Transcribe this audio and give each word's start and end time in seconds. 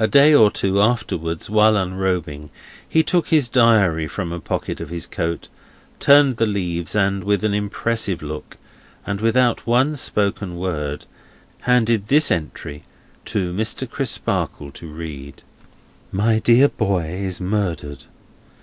A 0.00 0.06
day 0.06 0.32
or 0.32 0.50
two 0.50 0.80
afterwards, 0.80 1.50
while 1.50 1.76
unrobing, 1.76 2.48
he 2.88 3.02
took 3.02 3.28
his 3.28 3.50
Diary 3.50 4.06
from 4.08 4.32
a 4.32 4.40
pocket 4.40 4.80
of 4.80 4.88
his 4.88 5.06
coat, 5.06 5.48
turned 6.00 6.38
the 6.38 6.46
leaves, 6.46 6.96
and 6.96 7.22
with 7.22 7.44
an 7.44 7.52
impressive 7.52 8.22
look, 8.22 8.56
and 9.04 9.20
without 9.20 9.66
one 9.66 9.94
spoken 9.96 10.56
word, 10.56 11.04
handed 11.60 12.08
this 12.08 12.30
entry 12.30 12.84
to 13.26 13.52
Mr. 13.52 13.86
Crisparkle 13.86 14.70
to 14.70 14.86
read: 14.86 15.42
"My 16.10 16.38
dear 16.38 16.70
boy 16.70 17.04
is 17.04 17.38
murdered. 17.38 18.06